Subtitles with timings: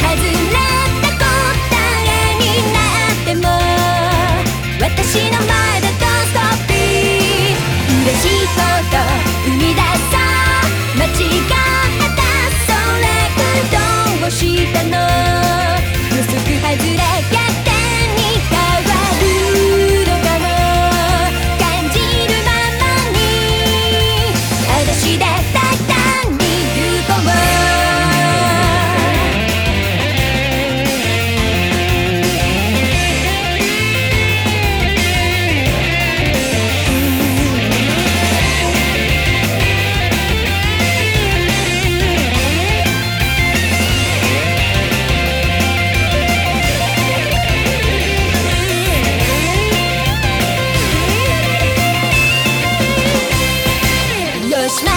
[0.00, 0.22] はず
[0.52, 0.71] な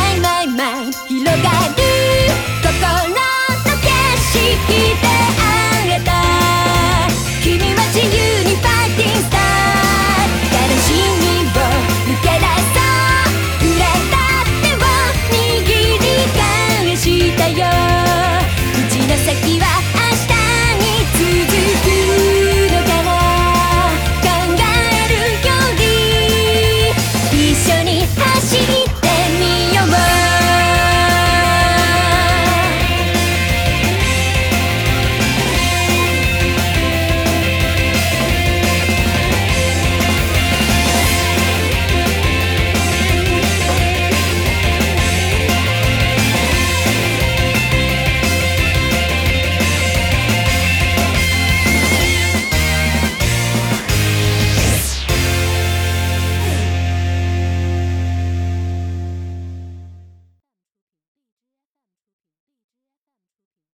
[0.05, 1.84] マイ広がる